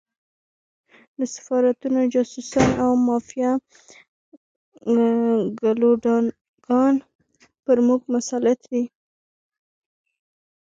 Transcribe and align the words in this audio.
د 1.17 1.21
سفارتونو 1.35 1.99
جاسوسان 2.13 2.69
او 2.83 2.91
د 2.95 2.99
مافیا 3.07 3.51
ګُلډانګان 5.59 6.95
پر 7.65 7.77
موږ 7.87 8.01
مسلط 8.13 8.59
دي. 8.71 8.83